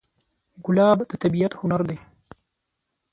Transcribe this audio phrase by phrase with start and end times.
[0.65, 1.97] ګلاب د طبیعت هنر دی.